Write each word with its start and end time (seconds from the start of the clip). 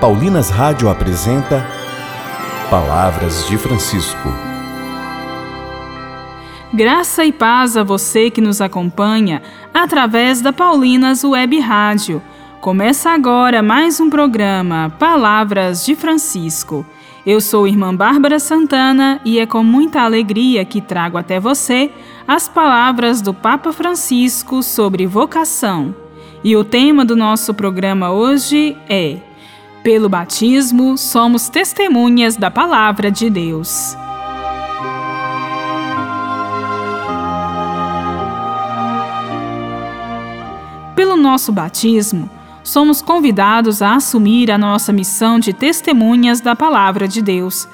Paulinas 0.00 0.50
Rádio 0.50 0.90
apresenta 0.90 1.66
Palavras 2.68 3.46
de 3.48 3.56
Francisco. 3.56 4.28
Graça 6.70 7.24
e 7.24 7.32
paz 7.32 7.78
a 7.78 7.82
você 7.82 8.30
que 8.30 8.42
nos 8.42 8.60
acompanha 8.60 9.40
através 9.72 10.42
da 10.42 10.52
Paulinas 10.52 11.24
Web 11.24 11.58
Rádio. 11.60 12.20
Começa 12.60 13.08
agora 13.10 13.62
mais 13.62 13.98
um 13.98 14.10
programa 14.10 14.92
Palavras 14.98 15.86
de 15.86 15.96
Francisco. 15.96 16.84
Eu 17.24 17.40
sou 17.40 17.66
irmã 17.66 17.94
Bárbara 17.96 18.38
Santana 18.38 19.18
e 19.24 19.38
é 19.38 19.46
com 19.46 19.64
muita 19.64 20.02
alegria 20.02 20.62
que 20.66 20.82
trago 20.82 21.16
até 21.16 21.40
você 21.40 21.90
as 22.28 22.46
palavras 22.46 23.22
do 23.22 23.32
Papa 23.32 23.72
Francisco 23.72 24.62
sobre 24.62 25.06
vocação. 25.06 25.94
E 26.44 26.54
o 26.54 26.62
tema 26.62 27.02
do 27.02 27.16
nosso 27.16 27.54
programa 27.54 28.10
hoje 28.10 28.76
é 28.90 29.25
pelo 29.86 30.08
batismo, 30.08 30.98
somos 30.98 31.48
testemunhas 31.48 32.36
da 32.36 32.50
Palavra 32.50 33.08
de 33.08 33.30
Deus. 33.30 33.96
Pelo 40.96 41.16
nosso 41.16 41.52
batismo, 41.52 42.28
somos 42.64 43.00
convidados 43.00 43.80
a 43.80 43.94
assumir 43.94 44.50
a 44.50 44.58
nossa 44.58 44.92
missão 44.92 45.38
de 45.38 45.52
testemunhas 45.52 46.40
da 46.40 46.56
Palavra 46.56 47.06
de 47.06 47.22
Deus. 47.22 47.68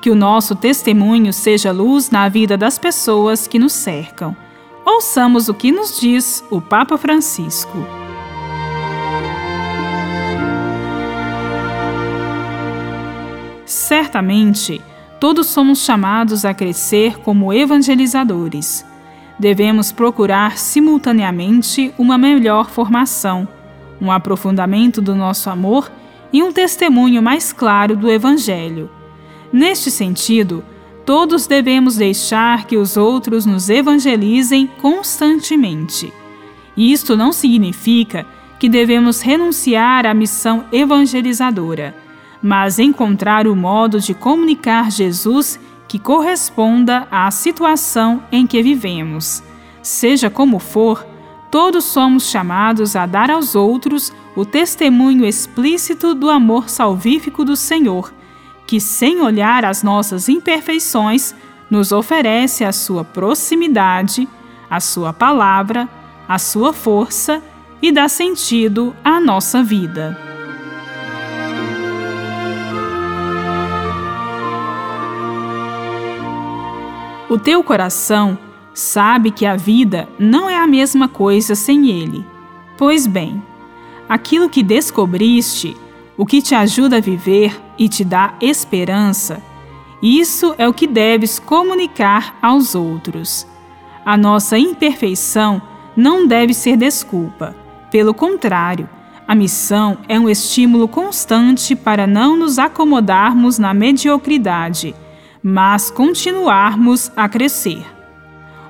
Que 0.00 0.08
o 0.08 0.14
nosso 0.14 0.54
testemunho 0.54 1.34
seja 1.34 1.70
luz 1.70 2.08
na 2.08 2.30
vida 2.30 2.56
das 2.56 2.78
pessoas 2.78 3.46
que 3.46 3.58
nos 3.58 3.74
cercam. 3.74 4.34
Ouçamos 4.86 5.50
o 5.50 5.54
que 5.54 5.70
nos 5.70 6.00
diz 6.00 6.42
o 6.50 6.62
Papa 6.62 6.96
Francisco. 6.96 8.07
Certamente, 13.88 14.82
todos 15.18 15.46
somos 15.46 15.78
chamados 15.82 16.44
a 16.44 16.52
crescer 16.52 17.18
como 17.20 17.54
evangelizadores. 17.54 18.84
Devemos 19.38 19.90
procurar 19.90 20.58
simultaneamente 20.58 21.94
uma 21.96 22.18
melhor 22.18 22.68
formação, 22.68 23.48
um 23.98 24.12
aprofundamento 24.12 25.00
do 25.00 25.14
nosso 25.14 25.48
amor 25.48 25.90
e 26.30 26.42
um 26.42 26.52
testemunho 26.52 27.22
mais 27.22 27.50
claro 27.50 27.96
do 27.96 28.10
Evangelho. 28.10 28.90
Neste 29.50 29.90
sentido, 29.90 30.62
todos 31.06 31.46
devemos 31.46 31.96
deixar 31.96 32.66
que 32.66 32.76
os 32.76 32.94
outros 32.94 33.46
nos 33.46 33.70
evangelizem 33.70 34.66
constantemente. 34.82 36.12
Isto 36.76 37.16
não 37.16 37.32
significa 37.32 38.26
que 38.58 38.68
devemos 38.68 39.22
renunciar 39.22 40.04
à 40.04 40.12
missão 40.12 40.66
evangelizadora 40.70 42.06
mas 42.42 42.78
encontrar 42.78 43.46
o 43.46 43.56
modo 43.56 44.00
de 44.00 44.14
comunicar 44.14 44.90
Jesus 44.90 45.58
que 45.86 45.98
corresponda 45.98 47.08
à 47.10 47.30
situação 47.30 48.22
em 48.30 48.46
que 48.46 48.62
vivemos. 48.62 49.42
Seja 49.82 50.28
como 50.28 50.58
for, 50.58 51.04
todos 51.50 51.84
somos 51.84 52.30
chamados 52.30 52.94
a 52.94 53.06
dar 53.06 53.30
aos 53.30 53.54
outros 53.54 54.12
o 54.36 54.44
testemunho 54.44 55.24
explícito 55.24 56.14
do 56.14 56.28
amor 56.28 56.68
salvífico 56.68 57.44
do 57.44 57.56
Senhor, 57.56 58.12
que, 58.66 58.80
sem 58.80 59.20
olhar 59.20 59.64
as 59.64 59.82
nossas 59.82 60.28
imperfeições, 60.28 61.34
nos 61.70 61.90
oferece 61.90 62.64
a 62.64 62.72
sua 62.72 63.02
proximidade, 63.02 64.28
a 64.70 64.78
sua 64.78 65.12
palavra, 65.12 65.88
a 66.28 66.38
sua 66.38 66.72
força 66.72 67.42
e 67.80 67.90
dá 67.90 68.08
sentido 68.08 68.94
à 69.02 69.18
nossa 69.18 69.62
vida. 69.62 70.27
O 77.28 77.38
teu 77.38 77.62
coração 77.62 78.38
sabe 78.72 79.30
que 79.30 79.44
a 79.44 79.54
vida 79.54 80.08
não 80.18 80.48
é 80.48 80.56
a 80.56 80.66
mesma 80.66 81.06
coisa 81.08 81.54
sem 81.54 81.90
ele. 81.90 82.24
Pois 82.74 83.06
bem, 83.06 83.42
aquilo 84.08 84.48
que 84.48 84.62
descobriste, 84.62 85.76
o 86.16 86.24
que 86.24 86.40
te 86.40 86.54
ajuda 86.54 86.96
a 86.96 87.00
viver 87.00 87.60
e 87.76 87.86
te 87.86 88.02
dá 88.02 88.32
esperança, 88.40 89.42
isso 90.02 90.54
é 90.56 90.66
o 90.66 90.72
que 90.72 90.86
deves 90.86 91.38
comunicar 91.38 92.38
aos 92.40 92.74
outros. 92.74 93.46
A 94.06 94.16
nossa 94.16 94.58
imperfeição 94.58 95.60
não 95.94 96.26
deve 96.26 96.54
ser 96.54 96.78
desculpa. 96.78 97.54
Pelo 97.90 98.14
contrário, 98.14 98.88
a 99.26 99.34
missão 99.34 99.98
é 100.08 100.18
um 100.18 100.30
estímulo 100.30 100.88
constante 100.88 101.76
para 101.76 102.06
não 102.06 102.38
nos 102.38 102.58
acomodarmos 102.58 103.58
na 103.58 103.74
mediocridade 103.74 104.94
mas 105.42 105.90
continuarmos 105.90 107.10
a 107.16 107.28
crescer. 107.28 107.84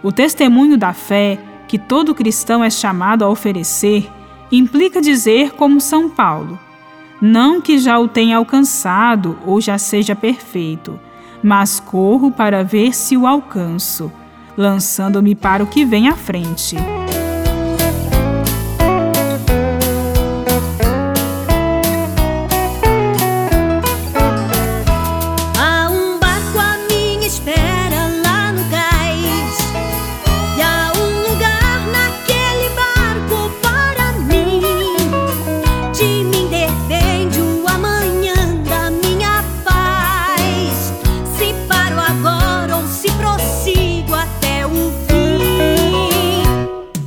O 0.02 0.12
testemunho 0.12 0.76
da 0.76 0.92
fé 0.92 1.38
que 1.66 1.78
todo 1.78 2.14
cristão 2.14 2.62
é 2.62 2.70
chamado 2.70 3.24
a 3.24 3.28
oferecer 3.28 4.08
implica 4.50 5.00
dizer, 5.00 5.52
como 5.52 5.80
São 5.80 6.08
Paulo, 6.08 6.58
não 7.20 7.60
que 7.60 7.78
já 7.78 7.98
o 7.98 8.08
tenha 8.08 8.36
alcançado 8.36 9.38
ou 9.44 9.60
já 9.60 9.76
seja 9.76 10.14
perfeito, 10.14 10.98
mas 11.42 11.80
corro 11.80 12.30
para 12.30 12.64
ver 12.64 12.94
se 12.94 13.16
o 13.16 13.26
alcanço, 13.26 14.10
lançando-me 14.56 15.34
para 15.34 15.62
o 15.62 15.66
que 15.66 15.84
vem 15.84 16.08
à 16.08 16.16
frente. 16.16 16.76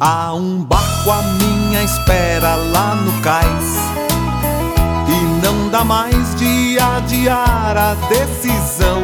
Há 0.03 0.33
um 0.33 0.63
barco 0.63 1.11
à 1.11 1.21
minha 1.21 1.83
espera 1.83 2.55
lá 2.55 2.95
no 2.95 3.21
cais. 3.21 3.75
E 5.07 5.45
não 5.45 5.69
dá 5.69 5.83
mais 5.83 6.33
de 6.37 6.79
adiar 6.79 7.77
a 7.77 7.93
decisão. 8.09 9.03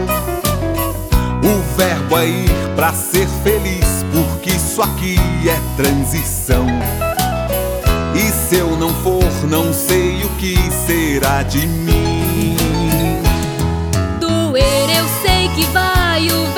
O 1.44 1.78
verbo 1.78 2.18
é 2.18 2.26
ir 2.26 2.50
pra 2.76 2.92
ser 2.94 3.28
feliz 3.44 4.04
Porque 4.12 4.50
isso 4.50 4.82
aqui 4.82 5.20
é 5.48 5.62
transição. 5.80 6.66
E 8.16 8.32
se 8.32 8.56
eu 8.56 8.76
não 8.76 8.90
for, 9.04 9.24
não 9.48 9.72
sei 9.72 10.24
o 10.24 10.30
que 10.40 10.58
será 10.88 11.44
de 11.44 11.68
mim. 11.68 12.58
Doer 14.20 14.98
eu 14.98 15.08
sei 15.22 15.48
que 15.50 15.64
vai 15.66 16.28
o 16.32 16.57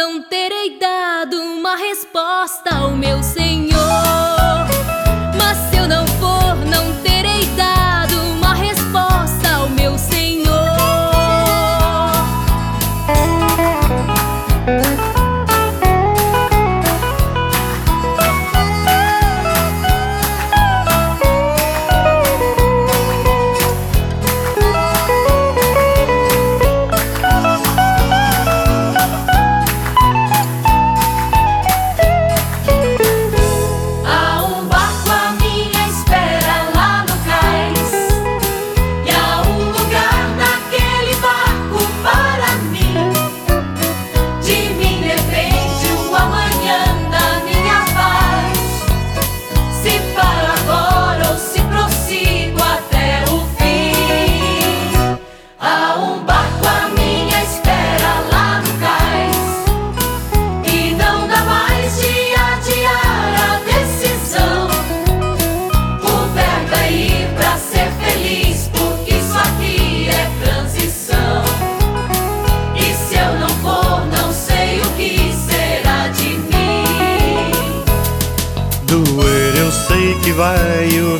não 0.00 0.22
terei 0.22 0.78
dado 0.78 1.36
uma 1.36 1.76
resposta 1.76 2.74
ao 2.74 2.92
meu 2.96 3.22
Senhor. 3.22 4.29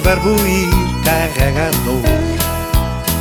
Barbuir 0.03 0.71
carregador. 1.05 2.03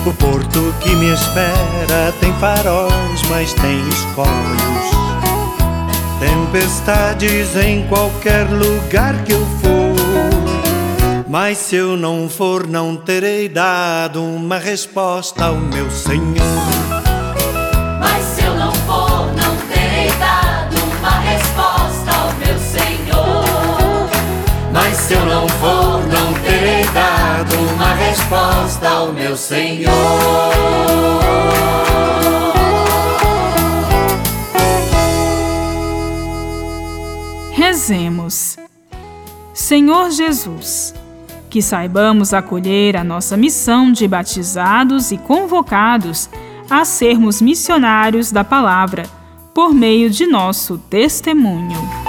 O 0.06 0.14
porto 0.14 0.74
que 0.80 0.96
me 0.96 1.14
espera 1.14 2.14
tem 2.22 2.34
faróis, 2.36 3.22
mas 3.30 3.54
tem 3.54 3.80
escolhos. 3.90 4.90
Tempestades 6.20 7.56
em 7.58 7.86
qualquer 7.88 8.48
lugar 8.50 9.14
que 9.26 9.34
eu 9.34 9.46
for. 9.62 9.90
Mas 11.28 11.58
se 11.58 11.76
eu 11.76 11.98
não 11.98 12.30
for, 12.30 12.66
não 12.66 12.96
terei 12.96 13.50
dado 13.50 14.24
uma 14.24 14.58
resposta 14.58 15.46
ao 15.46 15.56
meu 15.56 15.92
Senhor. 15.92 16.24
Mas 18.00 18.24
se 18.24 18.46
eu 18.46 18.56
não 18.56 18.72
for, 18.72 19.28
não 19.36 19.56
terei 19.68 20.10
dado 20.18 20.78
uma 20.98 21.20
resposta 21.20 22.12
ao 22.12 22.34
meu 22.36 22.58
Senhor. 22.58 24.10
Mas 24.72 24.98
se 24.98 25.14
eu 25.14 25.26
não 25.26 25.48
for, 25.48 25.79
resposta 28.30 28.88
ao 28.88 29.12
meu 29.12 29.36
Senhor. 29.36 29.90
Rezemos. 37.52 38.58
Senhor 39.52 40.12
Jesus, 40.12 40.94
que 41.50 41.62
saibamos 41.62 42.32
acolher 42.34 42.96
a 42.96 43.04
nossa 43.04 43.36
missão 43.36 43.92
de 43.92 44.08
batizados 44.08 45.12
e 45.12 45.18
convocados 45.18 46.30
a 46.70 46.86
sermos 46.86 47.42
missionários 47.42 48.32
da 48.32 48.44
palavra 48.44 49.04
por 49.56 49.74
meio 49.74 50.10
de 50.10 50.28
nosso 50.28 50.78
testemunho. 50.78 52.09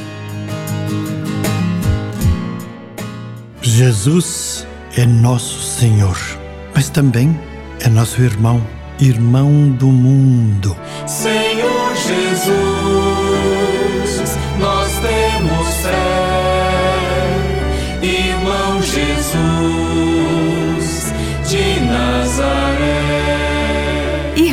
Jesus 3.71 4.67
é 4.97 5.05
nosso 5.05 5.61
Senhor, 5.61 6.17
mas 6.75 6.89
também 6.89 7.39
é 7.79 7.87
nosso 7.87 8.21
irmão, 8.21 8.61
irmão 8.99 9.69
do 9.69 9.87
mundo. 9.87 10.75
Senhor 11.07 11.95
Jesus, 11.95 13.10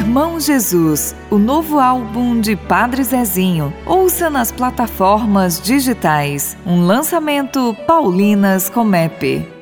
Irmão 0.08 0.40
Jesus, 0.40 1.14
o 1.30 1.36
novo 1.36 1.78
álbum 1.78 2.40
de 2.40 2.56
Padre 2.56 3.04
Zezinho. 3.04 3.70
Ouça 3.84 4.30
nas 4.30 4.50
plataformas 4.50 5.60
digitais. 5.60 6.56
Um 6.64 6.86
lançamento 6.86 7.76
Paulinas 7.86 8.70
Comep. 8.70 9.57